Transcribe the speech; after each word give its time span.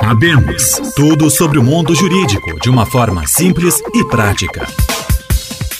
Abemos 0.00 0.80
tudo 0.96 1.30
sobre 1.30 1.56
o 1.56 1.62
mundo 1.62 1.94
jurídico 1.94 2.58
de 2.60 2.68
uma 2.68 2.84
forma 2.84 3.24
simples 3.28 3.80
e 3.94 4.04
prática. 4.08 4.66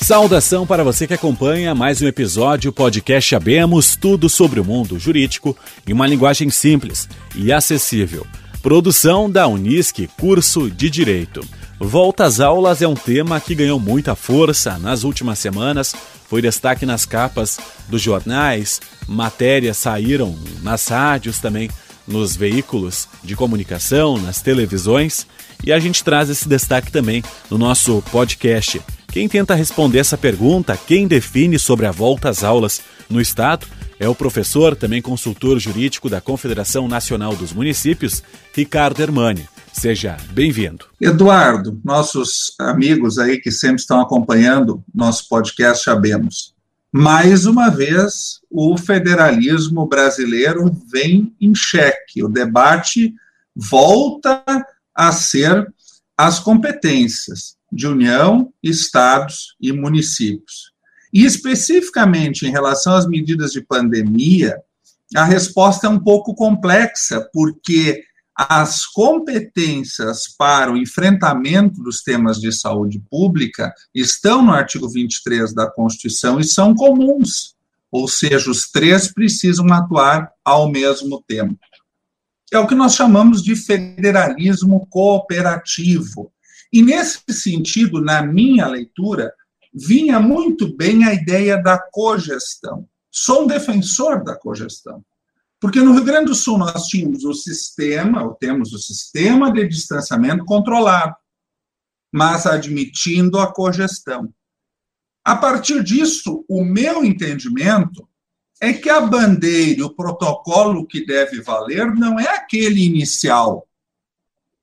Saudação 0.00 0.64
para 0.64 0.84
você 0.84 1.04
que 1.04 1.14
acompanha 1.14 1.74
mais 1.74 2.00
um 2.00 2.06
episódio 2.06 2.72
podcast 2.72 3.34
Abemos 3.34 3.96
tudo 3.96 4.28
sobre 4.28 4.60
o 4.60 4.64
mundo 4.64 5.00
jurídico 5.00 5.56
em 5.84 5.92
uma 5.92 6.06
linguagem 6.06 6.48
simples 6.48 7.08
e 7.34 7.52
acessível. 7.52 8.24
Produção 8.62 9.28
da 9.28 9.48
Unisque 9.48 10.08
Curso 10.16 10.70
de 10.70 10.88
Direito. 10.88 11.44
Volta 11.80 12.24
às 12.24 12.38
aulas 12.38 12.82
é 12.82 12.86
um 12.86 12.94
tema 12.94 13.40
que 13.40 13.56
ganhou 13.56 13.80
muita 13.80 14.14
força 14.14 14.78
nas 14.78 15.02
últimas 15.02 15.40
semanas, 15.40 15.92
foi 16.28 16.40
destaque 16.40 16.86
nas 16.86 17.04
capas 17.04 17.58
dos 17.88 18.00
jornais, 18.00 18.80
matérias 19.08 19.76
saíram 19.76 20.38
nas 20.62 20.86
rádios 20.86 21.40
também, 21.40 21.68
nos 22.06 22.36
veículos 22.36 23.08
de 23.22 23.36
comunicação, 23.36 24.18
nas 24.18 24.40
televisões, 24.40 25.26
e 25.64 25.72
a 25.72 25.78
gente 25.78 26.02
traz 26.02 26.28
esse 26.28 26.48
destaque 26.48 26.90
também 26.90 27.22
no 27.50 27.58
nosso 27.58 28.02
podcast. 28.10 28.80
Quem 29.08 29.28
tenta 29.28 29.54
responder 29.54 29.98
essa 29.98 30.16
pergunta, 30.16 30.78
quem 30.86 31.06
define 31.06 31.58
sobre 31.58 31.86
a 31.86 31.90
volta 31.90 32.28
às 32.28 32.42
aulas 32.42 32.80
no 33.10 33.20
Estado, 33.20 33.66
é 34.00 34.08
o 34.08 34.14
professor, 34.14 34.74
também 34.74 35.00
consultor 35.00 35.58
jurídico 35.60 36.08
da 36.08 36.20
Confederação 36.20 36.88
Nacional 36.88 37.36
dos 37.36 37.52
Municípios, 37.52 38.22
Ricardo 38.52 39.00
Hermani. 39.00 39.48
Seja 39.72 40.16
bem-vindo. 40.32 40.86
Eduardo, 41.00 41.80
nossos 41.84 42.54
amigos 42.58 43.18
aí 43.18 43.38
que 43.40 43.50
sempre 43.50 43.80
estão 43.80 44.00
acompanhando 44.00 44.82
nosso 44.94 45.28
podcast 45.28 45.84
Sabemos. 45.84 46.51
Mais 46.94 47.46
uma 47.46 47.70
vez, 47.70 48.40
o 48.50 48.76
federalismo 48.76 49.86
brasileiro 49.86 50.70
vem 50.92 51.34
em 51.40 51.54
xeque. 51.54 52.22
O 52.22 52.28
debate 52.28 53.14
volta 53.56 54.44
a 54.94 55.10
ser 55.10 55.72
as 56.14 56.38
competências 56.38 57.56
de 57.72 57.86
União, 57.86 58.52
estados 58.62 59.56
e 59.58 59.72
municípios. 59.72 60.70
E 61.10 61.24
especificamente 61.24 62.46
em 62.46 62.50
relação 62.50 62.94
às 62.94 63.06
medidas 63.06 63.52
de 63.52 63.62
pandemia, 63.62 64.58
a 65.16 65.24
resposta 65.24 65.86
é 65.86 65.90
um 65.90 65.98
pouco 65.98 66.34
complexa, 66.34 67.26
porque 67.32 68.04
as 68.36 68.86
competências 68.86 70.22
para 70.38 70.72
o 70.72 70.76
enfrentamento 70.76 71.82
dos 71.82 72.02
temas 72.02 72.38
de 72.38 72.50
saúde 72.50 73.02
pública 73.10 73.72
estão 73.94 74.42
no 74.42 74.52
artigo 74.52 74.88
23 74.88 75.54
da 75.54 75.70
Constituição 75.70 76.40
e 76.40 76.44
são 76.44 76.74
comuns, 76.74 77.54
ou 77.90 78.08
seja, 78.08 78.50
os 78.50 78.70
três 78.70 79.12
precisam 79.12 79.70
atuar 79.72 80.30
ao 80.44 80.70
mesmo 80.70 81.22
tempo. 81.26 81.58
É 82.50 82.58
o 82.58 82.66
que 82.66 82.74
nós 82.74 82.94
chamamos 82.94 83.42
de 83.42 83.54
federalismo 83.54 84.86
cooperativo. 84.88 86.32
E 86.72 86.82
nesse 86.82 87.20
sentido, 87.30 88.00
na 88.00 88.22
minha 88.22 88.66
leitura, 88.66 89.32
vinha 89.74 90.20
muito 90.20 90.74
bem 90.74 91.04
a 91.04 91.12
ideia 91.12 91.56
da 91.56 91.78
cogestão. 91.78 92.86
Sou 93.10 93.44
um 93.44 93.46
defensor 93.46 94.24
da 94.24 94.34
cogestão. 94.34 95.04
Porque 95.62 95.80
no 95.80 95.92
Rio 95.92 96.02
Grande 96.02 96.26
do 96.26 96.34
Sul 96.34 96.58
nós 96.58 96.88
tínhamos 96.88 97.24
o 97.24 97.32
sistema, 97.32 98.24
ou 98.24 98.34
temos 98.34 98.72
o 98.72 98.78
sistema 98.78 99.52
de 99.52 99.68
distanciamento 99.68 100.44
controlado, 100.44 101.14
mas 102.12 102.46
admitindo 102.46 103.38
a 103.38 103.46
cogestão. 103.46 104.34
A 105.24 105.36
partir 105.36 105.84
disso, 105.84 106.44
o 106.48 106.64
meu 106.64 107.04
entendimento 107.04 108.08
é 108.60 108.72
que 108.72 108.90
a 108.90 109.00
bandeira, 109.00 109.86
o 109.86 109.94
protocolo 109.94 110.84
que 110.84 111.06
deve 111.06 111.40
valer 111.40 111.94
não 111.94 112.18
é 112.18 112.26
aquele 112.26 112.84
inicial, 112.84 113.68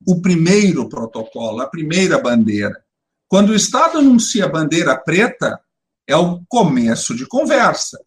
o 0.05 0.21
primeiro 0.21 0.89
protocolo, 0.89 1.61
a 1.61 1.67
primeira 1.67 2.19
bandeira. 2.19 2.83
Quando 3.29 3.51
o 3.51 3.55
Estado 3.55 3.99
anuncia 3.99 4.43
a 4.43 4.49
bandeira 4.49 4.97
preta, 4.97 5.61
é 6.05 6.17
o 6.17 6.43
começo 6.49 7.15
de 7.15 7.25
conversa. 7.25 7.97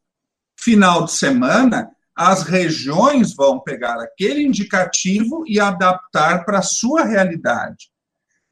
Final 0.55 1.07
de 1.07 1.13
semana, 1.13 1.91
as 2.15 2.43
regiões 2.43 3.35
vão 3.35 3.61
pegar 3.61 4.01
aquele 4.01 4.43
indicativo 4.43 5.45
e 5.47 5.59
adaptar 5.59 6.45
para 6.45 6.59
a 6.59 6.63
sua 6.63 7.05
realidade. 7.05 7.91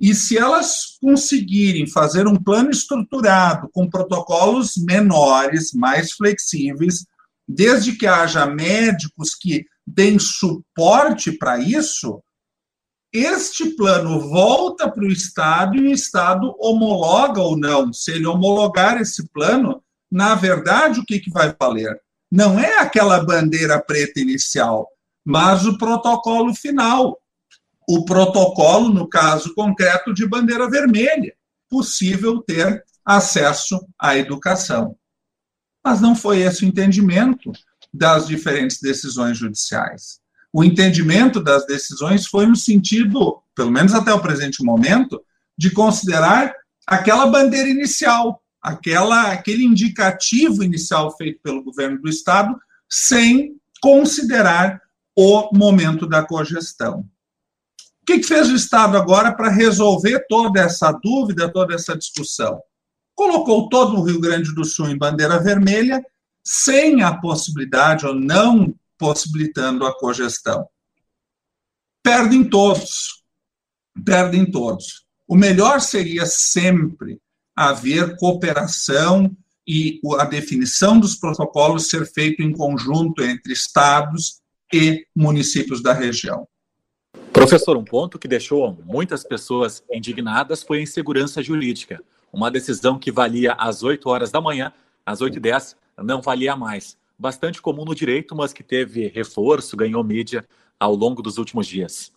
E 0.01 0.15
se 0.15 0.39
elas 0.39 0.97
conseguirem 1.01 1.87
fazer 1.87 2.27
um 2.27 2.37
plano 2.37 2.71
estruturado 2.71 3.69
com 3.71 3.89
protocolos 3.89 4.77
menores, 4.79 5.75
mais 5.75 6.13
flexíveis, 6.13 7.05
desde 7.47 7.93
que 7.93 8.07
haja 8.07 8.47
médicos 8.47 9.35
que 9.35 9.67
deem 9.87 10.19
suporte 10.19 11.33
para 11.33 11.59
isso, 11.59 12.23
este 13.13 13.71
plano 13.71 14.21
volta 14.21 14.91
para 14.91 15.05
o 15.05 15.11
Estado 15.11 15.77
e 15.77 15.89
o 15.89 15.93
Estado 15.93 16.55
homologa 16.59 17.41
ou 17.43 17.59
não. 17.59 17.93
Se 17.93 18.13
ele 18.13 18.27
homologar 18.27 19.01
esse 19.01 19.29
plano, 19.29 19.83
na 20.11 20.35
verdade, 20.35 21.01
o 21.01 21.05
que, 21.05 21.19
que 21.19 21.31
vai 21.31 21.55
valer? 21.61 22.01
Não 22.31 22.59
é 22.59 22.79
aquela 22.79 23.25
bandeira 23.25 23.81
preta 23.81 24.21
inicial, 24.21 24.89
mas 25.25 25.67
o 25.67 25.77
protocolo 25.77 26.55
final. 26.55 27.19
O 27.89 28.05
protocolo, 28.05 28.89
no 28.89 29.09
caso 29.09 29.55
concreto, 29.55 30.15
de 30.15 30.27
bandeira 30.27 30.71
vermelha, 30.71 31.35
possível 31.69 32.41
ter 32.41 32.85
acesso 33.05 33.81
à 33.99 34.17
educação. 34.17 34.97
Mas 35.85 36.01
não 36.01 36.15
foi 36.15 36.41
esse 36.41 36.65
o 36.65 36.69
entendimento 36.69 37.51
das 37.93 38.29
diferentes 38.29 38.81
decisões 38.81 39.37
judiciais 39.37 40.21
o 40.53 40.65
entendimento 40.65 41.41
das 41.41 41.65
decisões 41.67 42.27
foi 42.27 42.47
no 42.47 42.57
sentido, 42.57 43.43
pelo 43.55 43.71
menos 43.71 43.95
até 43.95 44.13
o 44.13 44.21
presente 44.21 44.65
momento, 44.65 45.23
de 45.57 45.71
considerar 45.71 46.53
aquela 46.87 47.27
bandeira 47.27 47.69
inicial, 47.69 48.43
aquela, 48.61 49.33
aquele 49.33 49.65
indicativo 49.65 50.63
inicial 50.63 51.17
feito 51.17 51.41
pelo 51.43 51.63
governo 51.63 52.01
do 52.01 52.09
Estado, 52.09 52.55
sem 52.89 53.57
considerar 53.81 54.81
o 55.17 55.51
momento 55.57 56.07
da 56.07 56.25
cogestão. 56.25 57.01
O 58.03 58.07
que, 58.07 58.19
que 58.19 58.27
fez 58.27 58.49
o 58.49 58.57
Estado 58.57 58.97
agora 58.97 59.33
para 59.33 59.49
resolver 59.49 60.27
toda 60.29 60.61
essa 60.61 60.91
dúvida, 60.93 61.53
toda 61.53 61.75
essa 61.75 61.97
discussão? 61.97 62.61
Colocou 63.15 63.69
todo 63.69 63.97
o 63.97 64.03
Rio 64.03 64.21
Grande 64.21 64.55
do 64.55 64.65
Sul 64.65 64.89
em 64.89 64.99
bandeira 64.99 65.39
vermelha, 65.39 66.05
sem 66.43 67.03
a 67.03 67.15
possibilidade 67.15 68.07
ou 68.07 68.15
não 68.15 68.75
possibilitando 68.99 69.87
a 69.87 69.97
cogestão. 69.97 70.67
Perdem 72.03 72.49
todos. 72.49 73.23
Perdem 74.05 74.51
todos. 74.51 75.05
O 75.29 75.37
melhor 75.37 75.81
seria 75.81 76.27
sempre 76.27 77.21
haver 77.69 78.17
cooperação 78.17 79.31
e 79.69 80.01
a 80.19 80.25
definição 80.25 80.99
dos 80.99 81.15
protocolos 81.15 81.91
ser 81.91 82.11
feito 82.11 82.43
em 82.43 82.53
conjunto 82.53 83.23
entre 83.23 83.53
estados 83.53 84.41
e 84.73 85.07
municípios 85.15 85.83
da 85.83 85.93
região. 85.93 86.49
Professor, 87.31 87.77
um 87.77 87.85
ponto 87.85 88.19
que 88.19 88.27
deixou 88.27 88.79
muitas 88.85 89.23
pessoas 89.25 89.83
indignadas 89.93 90.63
foi 90.63 90.79
a 90.79 90.83
insegurança 90.83 91.43
jurídica. 91.43 92.03
Uma 92.33 92.51
decisão 92.51 92.99
que 92.99 93.13
valia 93.13 93.53
às 93.53 93.83
8 93.83 94.09
horas 94.09 94.31
da 94.31 94.41
manhã, 94.41 94.73
às 95.05 95.21
8 95.21 95.37
e 95.37 95.41
10 95.41 95.77
não 95.99 96.23
valia 96.23 96.57
mais 96.57 96.97
bastante 97.19 97.61
comum 97.61 97.85
no 97.85 97.95
direito, 97.95 98.35
mas 98.35 98.55
que 98.55 98.63
teve 98.63 99.09
reforço, 99.09 99.77
ganhou 99.77 100.03
mídia 100.03 100.47
ao 100.79 100.95
longo 100.95 101.21
dos 101.21 101.37
últimos 101.37 101.67
dias. 101.67 102.11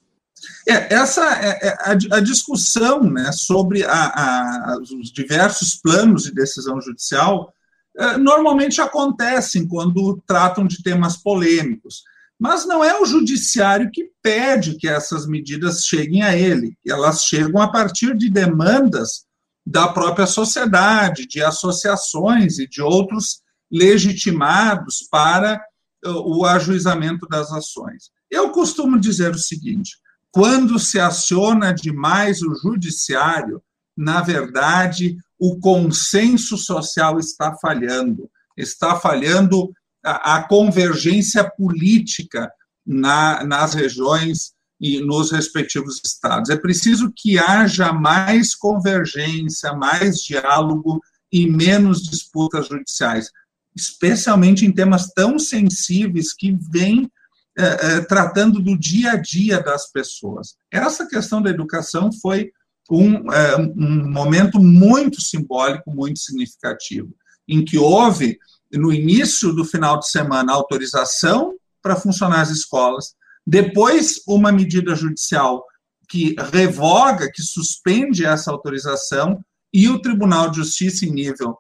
É, 0.68 0.94
essa 0.94 1.22
é, 1.42 1.68
é 1.68 1.78
a, 1.80 2.18
a, 2.18 2.20
discussão 2.20 3.04
né, 3.04 3.32
sobre 3.32 3.84
a, 3.84 3.92
a, 3.92 4.78
os 4.82 5.12
diversos 5.12 5.76
planos 5.76 6.24
de 6.24 6.34
decisão 6.34 6.80
judicial 6.82 7.54
é, 7.98 8.18
normalmente 8.18 8.82
acontecem 8.82 9.68
quando 9.68 10.22
tratam 10.26 10.66
de 10.66 10.82
temas 10.82 11.18
polêmicos. 11.18 12.04
Mas 12.40 12.66
não 12.66 12.84
é 12.84 13.00
o 13.00 13.06
judiciário 13.06 13.92
que 13.92 14.10
pede 14.22 14.76
que 14.76 14.88
essas 14.88 15.28
medidas 15.28 15.86
cheguem 15.86 16.24
a 16.24 16.36
ele, 16.36 16.76
elas 16.86 17.24
chegam 17.24 17.62
a 17.62 17.72
partir 17.72 18.18
de 18.18 18.30
demandas 18.30 19.26
da 19.66 19.88
própria 19.88 20.28
sociedade, 20.28 21.26
de 21.26 21.42
associações 21.42 22.60
e 22.60 22.68
de 22.68 22.82
outros 22.82 23.42
legitimados 23.72 25.08
para 25.10 25.62
o 26.06 26.46
ajuizamento 26.46 27.28
das 27.28 27.52
ações. 27.52 28.12
Eu 28.30 28.50
costumo 28.50 29.00
dizer 29.00 29.34
o 29.34 29.40
seguinte: 29.40 29.98
quando 30.34 30.80
se 30.80 31.00
aciona 31.00 31.72
demais 31.72 32.42
o 32.42 32.56
judiciário, 32.56 33.62
na 33.96 34.20
verdade, 34.22 35.16
o 35.40 35.60
consenso 35.60 36.58
social 36.58 37.20
está 37.20 37.56
falhando, 37.62 38.28
está 38.58 38.96
falhando 39.00 39.72
a, 40.04 40.38
a 40.38 40.44
convergência 40.48 41.48
política 41.48 42.52
na, 42.86 43.44
nas 43.44 43.76
regiões 43.76 44.54
e 44.82 45.00
nos 45.00 45.32
respectivos 45.32 46.02
estados. 46.04 46.50
É 46.50 46.58
preciso 46.58 47.14
que 47.16 47.38
haja 47.38 47.94
mais 47.94 48.56
convergência, 48.56 49.72
mais 49.74 50.18
diálogo 50.18 51.00
e 51.32 51.48
menos 51.48 52.02
disputas 52.02 52.68
judiciais 52.68 53.30
especialmente 53.76 54.66
em 54.66 54.72
temas 54.72 55.08
tão 55.14 55.40
sensíveis 55.40 56.34
que 56.34 56.56
vêm 56.72 57.12
é, 57.58 57.66
é, 57.66 58.02
tratando 58.02 58.60
do 58.60 58.78
dia 58.78 59.12
a 59.12 59.16
dia 59.16 59.62
das 59.62 59.92
pessoas. 59.92 60.56
Essa 60.72 61.08
questão 61.08 61.42
da 61.42 61.52
educação 61.52 62.12
foi 62.12 62.52
um, 62.90 63.32
é, 63.32 63.56
um 63.58 64.10
momento 64.12 64.60
muito 64.60 65.22
simbólico, 65.22 65.92
muito 65.92 66.20
significativo, 66.20 67.14
em 67.48 67.64
que 67.64 67.78
houve, 67.78 68.40
no 68.72 68.92
início 68.92 69.54
do 69.54 69.64
final 69.64 70.00
de 70.00 70.10
semana, 70.10 70.52
autorização 70.52 71.54
para 71.82 71.96
funcionar 71.96 72.42
as 72.42 72.50
escolas, 72.50 73.14
depois 73.46 74.22
uma 74.28 74.52
medida 74.52 74.96
judicial 74.96 75.64
que 76.10 76.36
revoga, 76.52 77.32
que 77.32 77.42
suspende 77.42 78.26
essa 78.26 78.52
autorização, 78.52 79.44
e 79.72 79.90
o 79.90 80.00
Tribunal 80.00 80.50
de 80.50 80.58
Justiça, 80.58 81.06
em 81.06 81.12
nível 81.12 81.58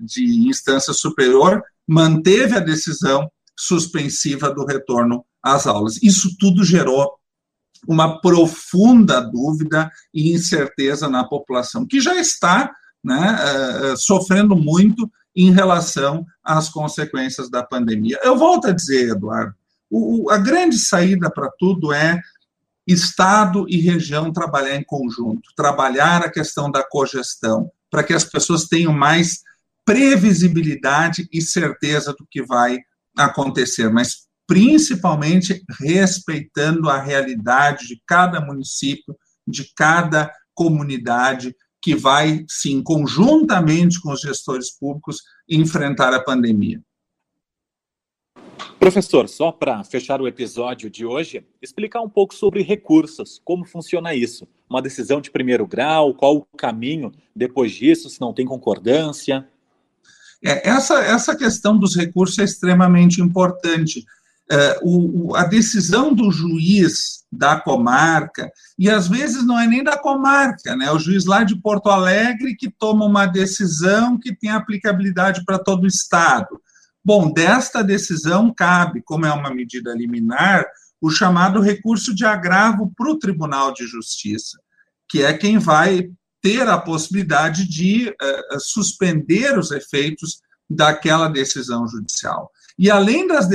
de 0.00 0.48
instância 0.48 0.92
superior, 0.92 1.62
manteve 1.86 2.56
a 2.56 2.60
decisão 2.60 3.30
suspensiva 3.58 4.50
do 4.50 4.64
retorno 4.64 5.24
às 5.42 5.66
aulas. 5.66 6.02
Isso 6.02 6.36
tudo 6.38 6.64
gerou 6.64 7.12
uma 7.86 8.20
profunda 8.20 9.20
dúvida 9.20 9.90
e 10.14 10.32
incerteza 10.32 11.08
na 11.08 11.24
população, 11.24 11.86
que 11.86 12.00
já 12.00 12.14
está 12.14 12.72
né, 13.02 13.36
uh, 13.92 13.96
sofrendo 13.96 14.54
muito 14.54 15.10
em 15.34 15.50
relação 15.50 16.24
às 16.44 16.68
consequências 16.68 17.50
da 17.50 17.62
pandemia. 17.62 18.20
Eu 18.22 18.36
volto 18.36 18.68
a 18.68 18.72
dizer, 18.72 19.10
Eduardo, 19.10 19.54
o, 19.90 20.30
a 20.30 20.38
grande 20.38 20.78
saída 20.78 21.30
para 21.30 21.50
tudo 21.58 21.92
é 21.92 22.20
Estado 22.86 23.64
e 23.68 23.80
região 23.80 24.32
trabalhar 24.32 24.74
em 24.74 24.82
conjunto, 24.82 25.50
trabalhar 25.56 26.22
a 26.22 26.30
questão 26.30 26.68
da 26.68 26.82
cogestão, 26.82 27.70
para 27.88 28.02
que 28.02 28.12
as 28.12 28.24
pessoas 28.24 28.64
tenham 28.64 28.92
mais 28.92 29.42
previsibilidade 29.84 31.28
e 31.32 31.40
certeza 31.40 32.12
do 32.12 32.26
que 32.28 32.42
vai 32.42 32.80
acontecer, 33.16 33.90
mas 33.90 34.26
principalmente 34.46 35.62
respeitando 35.80 36.90
a 36.90 37.00
realidade 37.00 37.86
de 37.86 38.00
cada 38.06 38.40
município, 38.40 39.16
de 39.46 39.72
cada 39.74 40.32
comunidade 40.54 41.54
que 41.80 41.94
vai, 41.94 42.44
sim, 42.48 42.82
conjuntamente 42.82 44.00
com 44.00 44.12
os 44.12 44.20
gestores 44.20 44.70
públicos, 44.70 45.22
enfrentar 45.48 46.14
a 46.14 46.22
pandemia. 46.22 46.80
Professor, 48.78 49.28
só 49.28 49.52
para 49.52 49.82
fechar 49.84 50.20
o 50.20 50.26
episódio 50.26 50.90
de 50.90 51.06
hoje, 51.06 51.44
explicar 51.60 52.00
um 52.00 52.08
pouco 52.08 52.34
sobre 52.34 52.62
recursos, 52.62 53.40
como 53.44 53.64
funciona 53.64 54.14
isso. 54.14 54.46
Uma 54.68 54.82
decisão 54.82 55.20
de 55.20 55.30
primeiro 55.30 55.66
grau, 55.66 56.14
qual 56.14 56.36
o 56.36 56.56
caminho 56.56 57.12
depois 57.34 57.72
disso, 57.72 58.10
se 58.10 58.20
não 58.20 58.32
tem 58.32 58.44
concordância? 58.44 59.48
É, 60.44 60.68
essa, 60.68 60.98
essa 61.00 61.36
questão 61.36 61.78
dos 61.78 61.96
recursos 61.96 62.38
é 62.38 62.44
extremamente 62.44 63.20
importante. 63.20 64.04
É, 64.50 64.80
o, 64.82 65.34
a 65.36 65.44
decisão 65.44 66.12
do 66.12 66.30
juiz 66.30 67.22
da 67.32 67.58
comarca, 67.58 68.50
e 68.78 68.90
às 68.90 69.08
vezes 69.08 69.46
não 69.46 69.58
é 69.58 69.66
nem 69.66 69.82
da 69.82 69.96
comarca, 69.96 70.76
né? 70.76 70.90
o 70.90 70.98
juiz 70.98 71.24
lá 71.24 71.44
de 71.44 71.56
Porto 71.56 71.88
Alegre 71.88 72.54
que 72.54 72.70
toma 72.70 73.06
uma 73.06 73.24
decisão 73.24 74.18
que 74.18 74.34
tem 74.34 74.50
aplicabilidade 74.50 75.42
para 75.46 75.58
todo 75.58 75.84
o 75.84 75.86
Estado. 75.88 76.60
Bom, 77.04 77.32
desta 77.32 77.82
decisão 77.82 78.52
cabe, 78.54 79.00
como 79.02 79.24
é 79.24 79.32
uma 79.32 79.52
medida 79.52 79.94
liminar, 79.94 80.66
o 81.00 81.10
chamado 81.10 81.60
recurso 81.60 82.14
de 82.14 82.24
agravo 82.24 82.92
para 82.96 83.10
o 83.10 83.18
Tribunal 83.18 83.72
de 83.72 83.86
Justiça, 83.86 84.58
que 85.08 85.22
é 85.22 85.32
quem 85.32 85.58
vai 85.58 86.10
ter 86.42 86.68
a 86.68 86.76
possibilidade 86.76 87.66
de 87.66 88.08
uh, 88.10 88.60
suspender 88.60 89.56
os 89.56 89.70
efeitos 89.70 90.40
daquela 90.68 91.28
decisão 91.28 91.86
judicial. 91.86 92.50
E 92.78 92.90
além 92.90 93.26
das 93.26 93.48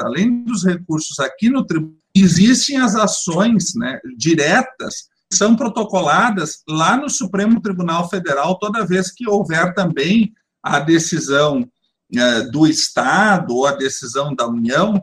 além 0.00 0.42
dos 0.42 0.64
recursos 0.64 1.20
aqui 1.20 1.48
no 1.48 1.64
tribunal, 1.64 1.94
existem 2.12 2.76
as 2.76 2.96
ações 2.96 3.72
né, 3.76 4.00
diretas 4.16 5.04
que 5.30 5.36
são 5.36 5.54
protocoladas 5.54 6.62
lá 6.68 6.96
no 6.96 7.08
Supremo 7.08 7.60
Tribunal 7.60 8.10
Federal 8.10 8.58
toda 8.58 8.84
vez 8.84 9.12
que 9.12 9.28
houver 9.28 9.72
também 9.74 10.32
a 10.60 10.80
decisão 10.80 11.60
uh, 11.62 12.50
do 12.50 12.66
Estado 12.66 13.54
ou 13.54 13.64
a 13.64 13.76
decisão 13.76 14.34
da 14.34 14.46
União 14.46 15.00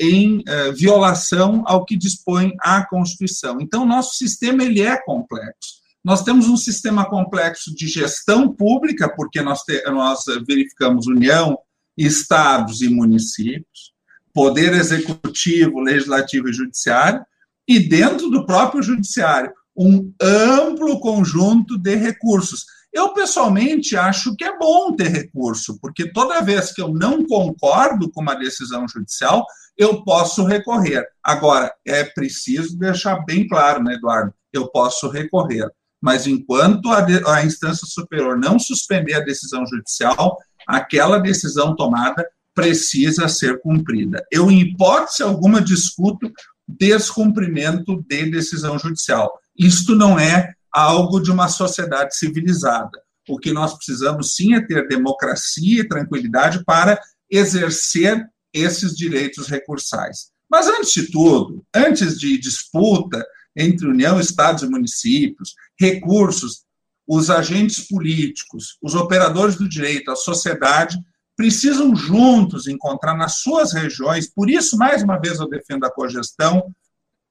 em 0.00 0.44
violação 0.76 1.64
ao 1.66 1.84
que 1.84 1.96
dispõe 1.96 2.54
a 2.60 2.86
Constituição. 2.86 3.60
Então, 3.60 3.84
nosso 3.84 4.14
sistema 4.14 4.62
ele 4.62 4.80
é 4.80 4.96
complexo. 5.02 5.77
Nós 6.08 6.24
temos 6.24 6.48
um 6.48 6.56
sistema 6.56 7.04
complexo 7.04 7.74
de 7.74 7.86
gestão 7.86 8.50
pública, 8.50 9.14
porque 9.14 9.42
nós, 9.42 9.60
te, 9.60 9.82
nós 9.90 10.24
verificamos 10.46 11.06
União, 11.06 11.58
estados 11.98 12.80
e 12.80 12.88
municípios, 12.88 13.92
poder 14.32 14.72
executivo, 14.72 15.80
legislativo 15.80 16.48
e 16.48 16.52
judiciário, 16.54 17.22
e 17.68 17.78
dentro 17.78 18.30
do 18.30 18.46
próprio 18.46 18.82
judiciário, 18.82 19.52
um 19.76 20.10
amplo 20.18 20.98
conjunto 20.98 21.76
de 21.76 21.94
recursos. 21.94 22.64
Eu, 22.90 23.12
pessoalmente, 23.12 23.94
acho 23.94 24.34
que 24.34 24.44
é 24.44 24.56
bom 24.56 24.96
ter 24.96 25.08
recurso, 25.08 25.78
porque 25.78 26.10
toda 26.10 26.40
vez 26.40 26.72
que 26.72 26.80
eu 26.80 26.88
não 26.88 27.22
concordo 27.26 28.10
com 28.10 28.22
uma 28.22 28.34
decisão 28.34 28.88
judicial, 28.88 29.44
eu 29.76 30.02
posso 30.04 30.42
recorrer. 30.42 31.06
Agora, 31.22 31.70
é 31.86 32.02
preciso 32.02 32.78
deixar 32.78 33.26
bem 33.26 33.46
claro, 33.46 33.84
né, 33.84 33.92
Eduardo? 33.92 34.32
Eu 34.50 34.70
posso 34.70 35.10
recorrer 35.10 35.70
mas 36.00 36.26
enquanto 36.26 36.90
a, 36.90 37.04
a 37.34 37.44
instância 37.44 37.86
superior 37.86 38.38
não 38.38 38.58
suspender 38.58 39.14
a 39.14 39.24
decisão 39.24 39.66
judicial, 39.66 40.36
aquela 40.66 41.18
decisão 41.18 41.74
tomada 41.74 42.26
precisa 42.54 43.28
ser 43.28 43.60
cumprida. 43.60 44.24
Eu, 44.32 44.50
em 44.50 44.60
hipótese 44.60 45.22
alguma, 45.22 45.60
discuto 45.60 46.30
descumprimento 46.66 48.04
de 48.06 48.30
decisão 48.30 48.78
judicial. 48.78 49.32
Isto 49.56 49.94
não 49.94 50.18
é 50.18 50.52
algo 50.70 51.20
de 51.20 51.30
uma 51.30 51.48
sociedade 51.48 52.16
civilizada. 52.16 52.90
O 53.28 53.38
que 53.38 53.52
nós 53.52 53.74
precisamos, 53.74 54.34
sim, 54.34 54.54
é 54.54 54.60
ter 54.60 54.86
democracia 54.86 55.80
e 55.80 55.88
tranquilidade 55.88 56.62
para 56.64 57.00
exercer 57.30 58.26
esses 58.52 58.94
direitos 58.94 59.48
recursais. 59.48 60.30
Mas, 60.50 60.66
antes 60.66 60.92
de 60.92 61.10
tudo, 61.10 61.64
antes 61.74 62.18
de 62.18 62.38
disputa 62.38 63.24
entre 63.58 63.88
União, 63.88 64.20
Estados 64.20 64.62
e 64.62 64.68
municípios, 64.68 65.54
recursos, 65.78 66.62
os 67.06 67.30
agentes 67.30 67.88
políticos, 67.88 68.78
os 68.82 68.94
operadores 68.94 69.56
do 69.56 69.68
direito, 69.68 70.10
a 70.10 70.16
sociedade, 70.16 70.98
precisam 71.36 71.94
juntos 71.94 72.66
encontrar 72.66 73.16
nas 73.16 73.40
suas 73.40 73.72
regiões, 73.72 74.28
por 74.28 74.50
isso, 74.50 74.76
mais 74.76 75.02
uma 75.02 75.18
vez, 75.18 75.38
eu 75.38 75.48
defendo 75.48 75.84
a 75.84 75.90
cogestão, 75.90 76.74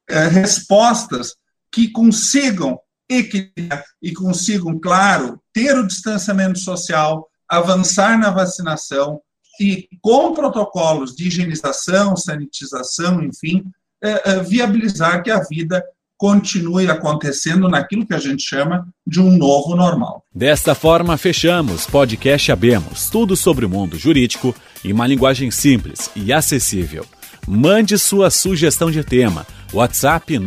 é, 0.10 0.28
respostas 0.28 1.36
que 1.72 1.90
consigam 1.90 2.80
equilibrar 3.10 3.84
e 4.02 4.14
consigam, 4.14 4.80
claro, 4.80 5.42
ter 5.54 5.78
o 5.78 5.88
distanciamento 5.88 6.60
social, 6.60 7.28
avançar 7.48 8.18
na 8.18 8.30
vacinação 8.30 9.22
e 9.60 9.88
com 10.02 10.34
protocolos 10.34 11.16
de 11.16 11.28
higienização, 11.28 12.16
sanitização, 12.16 13.24
enfim, 13.24 13.64
é, 14.02 14.32
é, 14.32 14.44
viabilizar 14.44 15.24
que 15.24 15.32
a 15.32 15.42
vida 15.44 15.84
continue 16.18 16.90
acontecendo 16.90 17.70
naquilo 17.70 18.06
que 18.06 18.14
a 18.14 18.20
gente 18.20 18.44
chama 18.44 18.88
de 19.06 19.22
um 19.22 19.38
novo 19.38 19.76
normal. 19.76 20.24
Desta 20.34 20.74
forma, 20.74 21.18
fechamos 21.18 21.86
podcast 21.86 22.52
Abemos, 22.52 23.10
tudo 23.10 23.36
sobre 23.36 23.66
o 23.66 23.70
mundo 23.70 23.98
jurídico 23.98 24.56
em 24.84 24.92
uma 24.92 25.08
linguagem 25.08 25.52
simples 25.52 26.10
e 26.16 26.34
acessível. 26.34 27.06
Mande 27.48 27.98
sua 27.98 28.30
sugestão 28.30 28.92
de 28.92 29.04
tema. 29.04 29.46
WhatsApp 29.72 30.38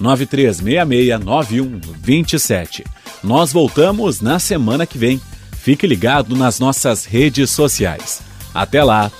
993669127. 0.00 2.84
Nós 3.22 3.52
voltamos 3.52 4.20
na 4.20 4.38
semana 4.38 4.86
que 4.86 4.96
vem. 4.96 5.20
Fique 5.52 5.86
ligado 5.86 6.34
nas 6.34 6.58
nossas 6.58 7.04
redes 7.04 7.50
sociais. 7.50 8.22
Até 8.54 8.82
lá! 8.82 9.12